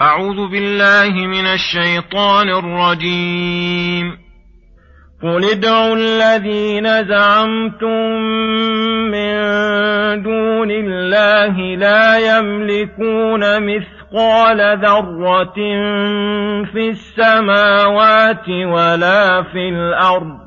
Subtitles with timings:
[0.00, 4.18] أعوذ بالله من الشيطان الرجيم.
[5.22, 8.02] قل ادعوا الذين زعمتم
[9.10, 9.36] من
[10.22, 15.54] دون الله لا يملكون مثقال ذرة
[16.72, 20.46] في السماوات ولا في الأرض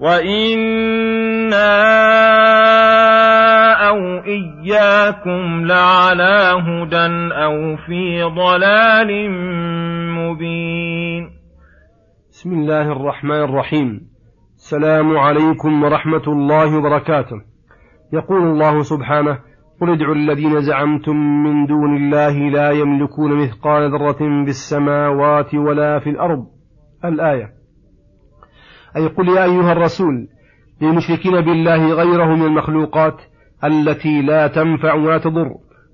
[0.00, 1.86] وإنا
[3.88, 9.30] أو إياكم لعلى هدى أو في ضلال
[10.10, 11.30] مبين
[12.30, 14.00] بسم الله الرحمن الرحيم.
[14.56, 17.36] السلام عليكم ورحمة الله وبركاته.
[18.12, 19.38] يقول الله سبحانه
[19.80, 26.46] قل ادعوا الذين زعمتم من دون الله لا يملكون مثقال ذرة بالسماوات ولا في الأرض.
[27.04, 27.56] الآية
[28.96, 30.28] أي قل يا أيها الرسول
[30.82, 33.22] للمشركين بالله غيره من المخلوقات
[33.64, 35.50] التي لا تنفع ولا تضر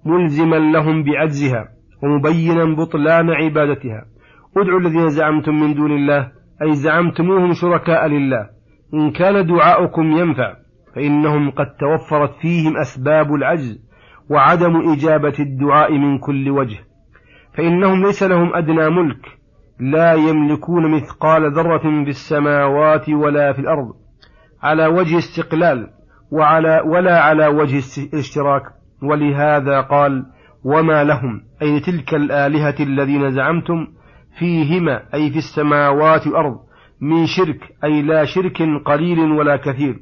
[0.06, 1.69] ملزما لهم بعجزها
[2.03, 4.05] ومبينا بطلان عبادتها.
[4.56, 8.48] ادعوا الذين زعمتم من دون الله أي زعمتموهم شركاء لله.
[8.94, 10.55] إن كان دعاؤكم ينفع
[10.94, 13.78] فإنهم قد توفرت فيهم أسباب العجز
[14.31, 16.78] وعدم إجابة الدعاء من كل وجه.
[17.54, 19.41] فإنهم ليس لهم أدنى ملك
[19.82, 23.93] لا يملكون مثقال ذرة في السماوات ولا في الأرض
[24.62, 25.88] على وجه استقلال
[26.32, 27.82] وعلى ولا على وجه
[28.12, 28.62] الاشتراك
[29.03, 30.26] ولهذا قال
[30.65, 33.87] وما لهم أي تلك الآلهة الذين زعمتم
[34.38, 36.56] فيهما أي في السماوات والأرض
[37.00, 40.00] من شرك أي لا شرك قليل ولا كثير.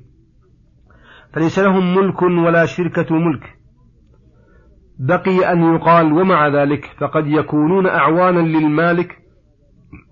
[1.34, 3.42] فليس لهم ملك ولا شركة ملك.
[4.98, 9.20] بقي أن يقال ومع ذلك فقد يكونون أعوانا للمالك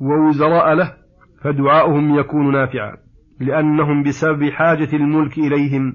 [0.00, 0.92] ووزراء له
[1.42, 2.96] فدعاؤهم يكون نافعا
[3.40, 5.94] لأنهم بسبب حاجة الملك إليهم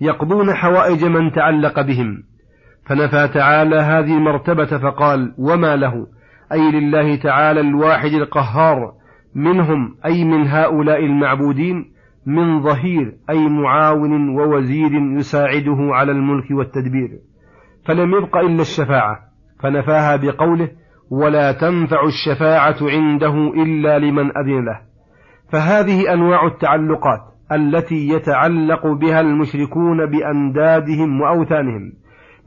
[0.00, 2.22] يقضون حوائج من تعلق بهم.
[2.86, 6.06] فنفى تعالى هذه المرتبة فقال وما له؟
[6.52, 8.92] أي لله تعالى الواحد القهار
[9.34, 11.92] منهم أي من هؤلاء المعبودين
[12.26, 17.10] من ظهير أي معاون ووزير يساعده على الملك والتدبير.
[17.86, 19.18] فلم يبق إلا الشفاعة.
[19.60, 20.68] فنفاها بقوله
[21.10, 24.80] ولا تنفع الشفاعة عنده إلا لمن أذن له.
[25.52, 27.20] فهذه أنواع التعلقات
[27.52, 31.92] التي يتعلق بها المشركون بأندادهم وأوثانهم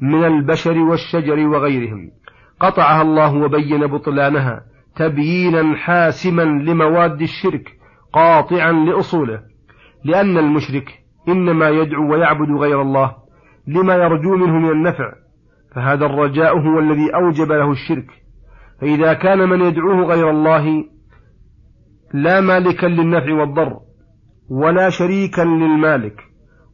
[0.02, 2.12] من البشر والشجر وغيرهم.
[2.59, 4.62] قطعها الله وبين بطلانها
[4.96, 7.69] تبيينا حاسما لمواد الشرك
[8.14, 9.40] قاطعا لأصوله.
[10.03, 13.16] لأن المشرك إنما يدعو ويعبد غير الله
[13.68, 15.12] لما يرجو منه من النفع
[15.75, 18.28] فهذا الرجاء هو الذي أوجب له الشرك.
[18.81, 20.85] فإذا كان من يدعوه غير الله
[22.13, 23.79] لا مالكا للنفع والضر
[24.50, 26.22] ولا شريكا للمالك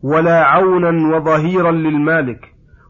[0.04, 2.40] ولا عونا وظهيرا للمالك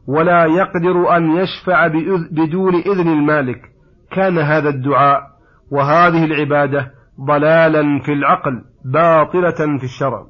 [0.08, 1.88] ولا يقدر أن يشفع
[2.32, 3.62] بدون إذن المالك
[4.12, 5.22] كان هذا الدعاء
[5.72, 10.26] وهذه العبادة ضلالا في العقل باطلة في الشرع.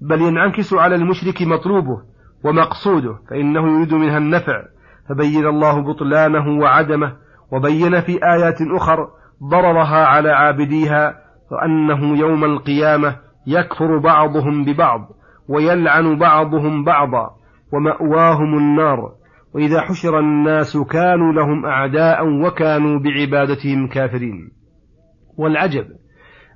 [0.00, 2.02] بل ينعكس على المشرك مطلوبه
[2.44, 4.62] ومقصوده فإنه يريد منها النفع
[5.08, 7.16] فبين الله بطلانه وعدمه
[7.52, 9.08] وبين في آيات أخر
[9.50, 11.14] ضررها على عابديها
[11.50, 15.08] وأنه يوم القيامة يكفر بعضهم ببعض
[15.48, 17.30] ويلعن بعضهم بعضا
[17.72, 19.12] ومأواهم النار
[19.54, 24.50] وإذا حشر الناس كانوا لهم أعداء وكانوا بعبادتهم كافرين.
[25.36, 25.86] والعجب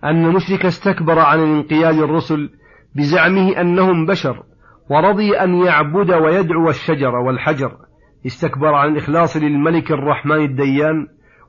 [0.05, 2.51] أن المشرك استكبر عن الانقياد الرسل
[2.97, 4.43] بزعمه أنهم بشر
[4.91, 7.77] ورضي أن يعبد ويدعو الشجر والحجر
[8.27, 11.07] استكبر عن الإخلاص للملك الرحمن الديان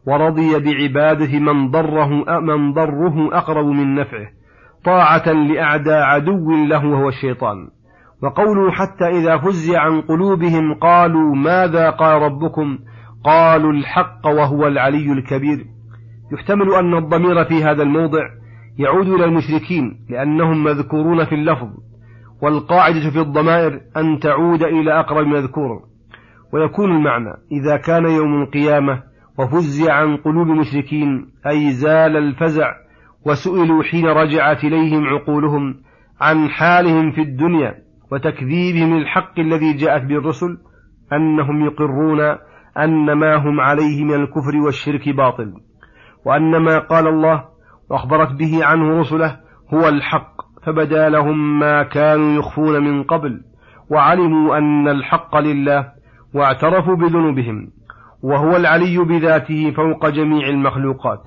[0.07, 4.27] ورضي بعبادة من ضره من ضره أقرب من نفعه
[4.85, 7.67] طاعة لأعدى عدو له وهو الشيطان.
[8.23, 12.79] وقوله حتى إذا فزع عن قلوبهم قالوا ماذا قال ربكم؟
[13.25, 15.65] قالوا الحق وهو العلي الكبير.
[16.33, 18.23] يحتمل أن الضمير في هذا الموضع
[18.77, 21.67] يعود إلى المشركين لأنهم مذكورون في اللفظ
[22.41, 25.92] والقاعدة في الضمائر أن تعود إلى أقرب مذكور
[26.53, 27.33] ويكون المعنى.
[27.51, 29.03] إذا كان يوم القيامة
[29.39, 32.73] وفزع عن قلوب المشركين أي زال الفزع
[33.25, 35.75] وسئلوا حين رجعت إليهم عقولهم
[36.21, 37.75] عن حالهم في الدنيا
[38.11, 40.57] وتكذيبهم الحق الذي جاءت به الرسل
[41.13, 42.21] أنهم يقرون
[42.77, 45.53] أن ما هم عليه من الكفر والشرك باطل
[46.25, 47.43] وأن ما قال الله
[47.89, 49.39] وأخبرت به عنه رسله
[49.73, 50.33] هو الحق
[50.65, 53.41] فبدا لهم ما كانوا يخفون من قبل
[53.89, 56.02] وعلموا أن الحق لله
[56.33, 57.67] واعترفوا بذنوبهم
[58.23, 61.23] وهو العلي بذاته فوق جميع المخلوقات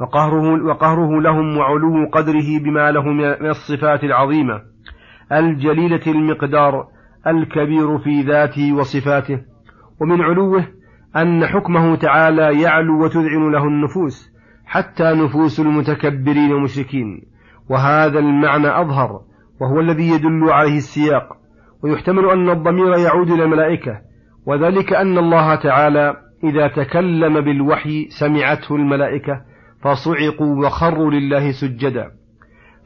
[0.00, 4.62] وقهره, وقهره لهم وعلو قدره بما له من الصفات العظيمة
[5.32, 6.86] الجليلة المقدار
[7.26, 9.40] الكبير في ذاته وصفاته
[10.00, 10.64] ومن علوه
[11.16, 14.32] أن حكمه تعالى يعلو وتذعن له النفوس
[14.66, 17.22] حتى نفوس المتكبرين والمشركين
[17.70, 19.20] وهذا المعنى أظهر
[19.60, 21.36] وهو الذي يدل عليه السياق
[21.82, 24.07] ويحتمل أن الضمير يعود إلى الملائكة
[24.48, 29.40] وذلك أن الله تعالى إذا تكلم بالوحي سمعته الملائكة
[29.82, 32.10] فصعقوا وخروا لله سجدا.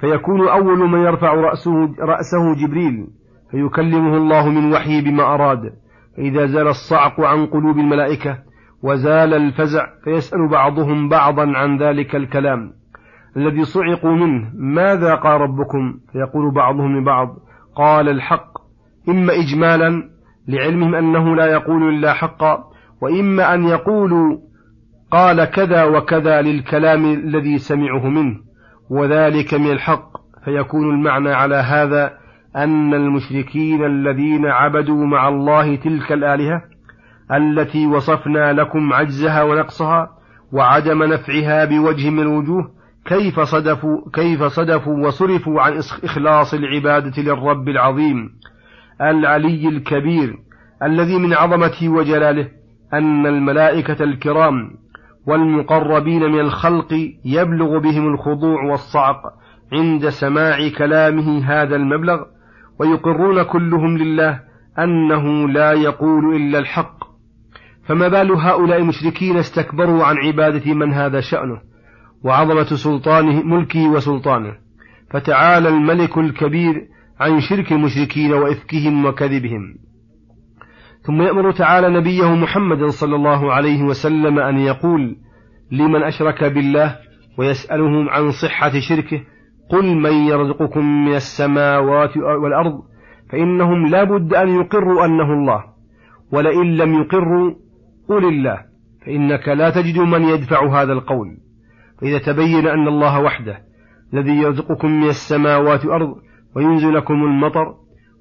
[0.00, 3.06] فيكون أول من يرفع رأسه, رأسه جبريل
[3.50, 5.72] فيكلمه الله من وحيه بما أراد.
[6.16, 8.38] فإذا زال الصعق عن قلوب الملائكة
[8.82, 12.72] وزال الفزع فيسأل بعضهم بعضا عن ذلك الكلام.
[13.36, 17.36] الذي صعقوا منه ماذا قال ربكم؟ فيقول بعضهم لبعض
[17.76, 18.52] قال الحق
[19.08, 20.12] إما إجمالا
[20.48, 22.64] لعلمهم أنه لا يقول إلا حقا
[23.02, 24.38] وإما أن يقولوا
[25.10, 28.36] قال كذا وكذا للكلام الذي سمعه منه
[28.90, 30.22] وذلك من الحق.
[30.44, 32.12] فيكون المعنى على هذا
[32.56, 36.62] أن المشركين الذين عبدوا مع الله تلك الآلهة
[37.32, 40.10] التي وصفنا لكم عجزها ونقصها
[40.52, 42.70] وعدم نفعها بوجه من الوجوه
[43.04, 45.72] كيف صدفوا كيف صدفوا وصرفوا عن
[46.04, 48.30] إخلاص العبادة للرب العظيم.
[49.02, 50.38] العلي الكبير
[50.82, 52.48] الذي من عظمته وجلاله
[52.92, 54.70] أن الملائكة الكرام
[55.26, 59.22] والمقربين من الخلق يبلغ بهم الخضوع والصعق
[59.72, 62.20] عند سماع كلامه هذا المبلغ
[62.78, 64.40] ويقرون كلهم لله
[64.78, 67.04] أنه لا يقول إلا الحق.
[67.84, 71.60] فما بال هؤلاء المشركين استكبروا عن عبادة من هذا شأنه
[72.24, 74.52] وعظمة سلطانه ملكه وسلطانه.
[75.10, 79.74] فتعالى الملك الكبير عن شرك المشركين وإفكهم وكذبهم.
[81.02, 85.16] ثم يأمر تعالى نبيه محمد صلى الله عليه وسلم أن يقول
[85.72, 86.96] لمن أشرك بالله
[87.38, 89.20] ويسألهم عن صحة شركه
[89.70, 92.82] قل من يرزقكم من السماوات والأرض
[93.30, 95.64] فإنهم لا بد أن يقروا أنه الله
[96.32, 97.54] ولئن لم يقروا
[98.08, 98.58] قل الله
[99.06, 101.36] فإنك لا تجد من يدفع هذا القول.
[102.00, 103.58] فإذا تبين أن الله وحده
[104.14, 106.14] الذي يرزقكم من السماوات والأرض
[106.56, 107.74] وينزل لكم المطر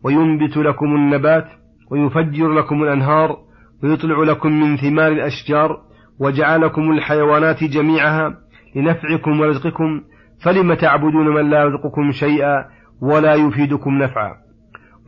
[0.04, 1.48] وينبت لكم النبات
[1.92, 3.38] ويفجر لكم الأنهار
[3.83, 5.81] ويطلع لكم من ثمار الأشجار
[6.19, 8.38] وجعلكم الحيوانات جميعها
[8.75, 10.01] لنفعكم ورزقكم.
[10.44, 12.66] فلم تعبدون من لا يرزقكم شيئا
[13.01, 14.34] ولا يفيدكم نفعا.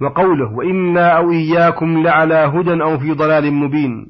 [0.02, 4.08] وقوله وإنا أو إياكم لعلى هدى أو في ضلال مبين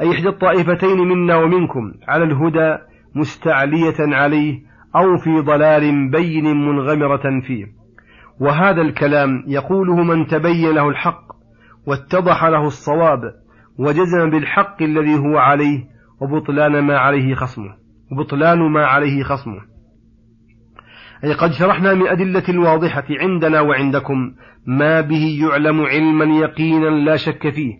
[0.00, 2.78] أي إحدى الطائفتين منا ومنكم على الهدى
[3.14, 4.60] مستعلية عليه
[4.96, 7.81] أو في ضلال بين منغمرة فيه.
[8.40, 11.22] وهذا الكلام يقوله من تبين له الحق
[11.86, 13.20] واتضح له الصواب
[13.78, 15.84] وجزم بالحق الذي هو عليه
[16.20, 17.76] وبطلان ما عليه خصمه
[18.12, 19.60] وبطلان ما عليه خصمه.
[21.24, 24.34] أي قد شرحنا من أدلة الواضحة عندنا وعندكم
[24.66, 27.74] ما به يعلم علما يقينا لا شك فيه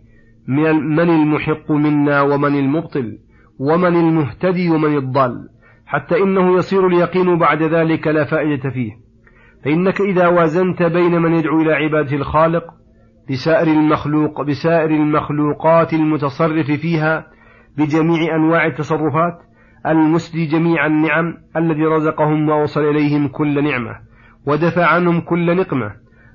[0.97, 3.18] من المحق منا ومن المبطل
[3.59, 5.49] ومن المهتدي ومن الضال
[5.87, 8.92] حتى إنه يصير اليقين بعد ذلك لا فائدة فيه.
[9.64, 12.64] فإنك إذا وازنت بين من يدعو إلى عبادة الخالق
[13.31, 17.26] بسائر المخلوق بسائر المخلوقات المتصرف فيها
[17.78, 19.38] بجميع أنواع التصرفات
[19.87, 23.97] المسدي جميع النعم الذي رزقهم وأوصل إليهم كل نعمة
[24.47, 25.92] ودفع عنهم كل نقمة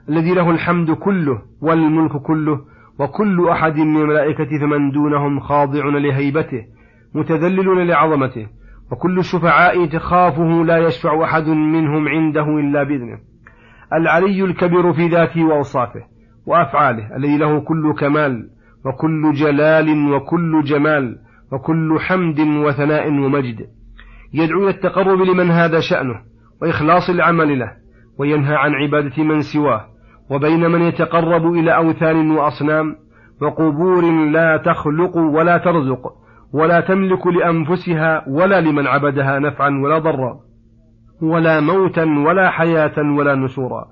[0.10, 2.62] الذي له الحمد كله والملك كله
[3.00, 6.66] وكل أحد من الملائكة فمن دونهم خاضع لهيبته
[7.14, 8.48] متذللون لعظمته.
[8.92, 13.20] وكل الشفعاء تخافه لا يشفع أحد منهم عنده إلا بإذنه.
[13.94, 16.02] العلي الكبير في ذاته وأوصافه
[16.46, 18.50] وأفعاله الذي له كل كمال
[18.86, 21.18] وكل جلال وكل جمال
[21.52, 23.66] وكل حمد وثناء ومجد.
[24.34, 26.22] يدعو إلى التقرب لمن هذا شأنه
[26.62, 27.72] وإخلاص العمل له
[28.20, 29.86] وينهى عن عبادة من سواه
[30.30, 32.96] وبين من يتقرب إلى أوثان وأصنام
[33.42, 36.14] وقبور لا تخلق ولا ترزق
[36.54, 40.40] ولا تملك لأنفسها ولا لمن عبدها نفعا ولا ضرا
[41.22, 43.86] ولا موتا ولا حياة ولا نشورا.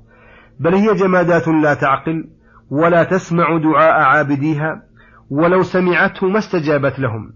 [0.59, 2.23] بل هي جمادات لا تعقل
[2.71, 4.83] ولا تسمع دعاء عابديها
[5.29, 7.31] ولو سمعته ما استجابت لهم.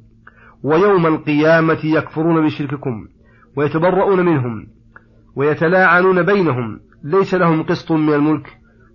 [0.63, 3.07] ويوم القيامة يكفرون بشرككم
[3.57, 4.67] ويتبرؤون منهم
[5.35, 6.79] ويتلاعنون بينهم.
[7.03, 8.47] ليس لهم قسط من الملك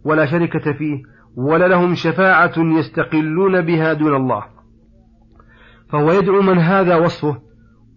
[0.04, 1.02] ولا شركة فيه
[1.36, 4.53] ولا لهم شفاعة يستقلون بها دون الله.
[5.94, 7.38] فهو يدعو من هذا وصفه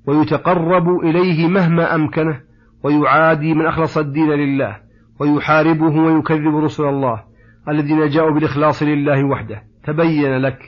[0.08, 2.42] ويتقرب إليه مهما أمكنه
[2.84, 4.78] ويعادي من أخلص الدين لله
[5.20, 7.24] ويحاربه ويكذب رسل الله
[7.70, 9.64] الذين جاءوا بالإخلاص لله وحده.
[9.84, 10.60] تبين لك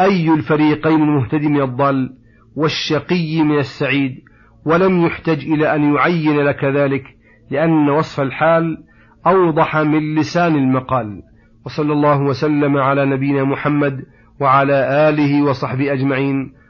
[0.00, 2.10] أي الفريقين المهتدي من الضال
[2.56, 4.14] والشقي من السعيد
[4.66, 7.04] ولم يحتج إلى أن يعين لك ذلك
[7.50, 8.84] لأن وصف الحال
[9.26, 11.22] أوضح من لسان المقال.
[11.66, 14.04] وصلى الله وسلم على نبينا محمد
[14.40, 16.59] وعلى آله وصحبه أجمعين.